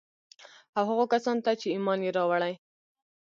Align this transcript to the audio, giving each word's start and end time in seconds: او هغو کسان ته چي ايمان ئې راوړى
او 0.77 0.83
هغو 0.89 1.05
کسان 1.13 1.37
ته 1.45 1.51
چي 1.59 1.67
ايمان 1.71 1.99
ئې 2.05 2.09
راوړى 2.17 2.53